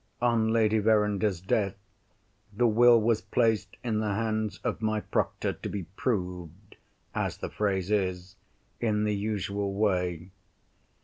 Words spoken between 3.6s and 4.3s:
in the